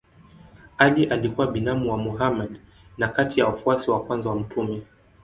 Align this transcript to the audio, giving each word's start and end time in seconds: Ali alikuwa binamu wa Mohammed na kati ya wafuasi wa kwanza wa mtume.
Ali 0.77 1.03
alikuwa 1.05 1.47
binamu 1.47 1.91
wa 1.91 1.97
Mohammed 1.97 2.59
na 2.97 3.07
kati 3.07 3.39
ya 3.39 3.45
wafuasi 3.47 3.91
wa 3.91 4.03
kwanza 4.03 4.29
wa 4.29 4.35
mtume. 4.35 4.81